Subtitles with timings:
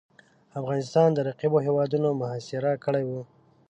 [0.59, 3.21] افغانستان د رقیبو هیوادونو محاصره کړی وو.